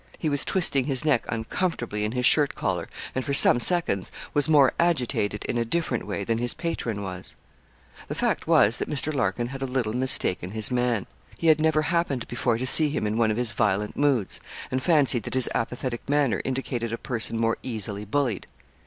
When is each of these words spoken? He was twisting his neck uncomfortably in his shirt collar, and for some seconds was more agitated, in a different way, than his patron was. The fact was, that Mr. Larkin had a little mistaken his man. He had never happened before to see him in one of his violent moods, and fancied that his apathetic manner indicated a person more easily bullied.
He 0.17 0.29
was 0.29 0.43
twisting 0.43 0.85
his 0.85 1.05
neck 1.05 1.25
uncomfortably 1.29 2.03
in 2.03 2.13
his 2.13 2.25
shirt 2.25 2.55
collar, 2.55 2.89
and 3.13 3.23
for 3.23 3.35
some 3.35 3.59
seconds 3.59 4.11
was 4.33 4.49
more 4.49 4.73
agitated, 4.79 5.45
in 5.45 5.59
a 5.59 5.63
different 5.63 6.07
way, 6.07 6.23
than 6.23 6.39
his 6.39 6.55
patron 6.55 7.03
was. 7.03 7.35
The 8.07 8.15
fact 8.15 8.47
was, 8.47 8.77
that 8.77 8.89
Mr. 8.89 9.13
Larkin 9.13 9.49
had 9.49 9.61
a 9.61 9.65
little 9.67 9.93
mistaken 9.93 10.49
his 10.53 10.71
man. 10.71 11.05
He 11.37 11.49
had 11.49 11.61
never 11.61 11.83
happened 11.83 12.27
before 12.27 12.57
to 12.57 12.65
see 12.65 12.89
him 12.89 13.05
in 13.05 13.17
one 13.19 13.29
of 13.29 13.37
his 13.37 13.51
violent 13.51 13.95
moods, 13.95 14.39
and 14.71 14.81
fancied 14.81 15.21
that 15.21 15.35
his 15.35 15.47
apathetic 15.53 16.09
manner 16.09 16.41
indicated 16.43 16.91
a 16.91 16.97
person 16.97 17.37
more 17.37 17.59
easily 17.61 18.03
bullied. 18.03 18.47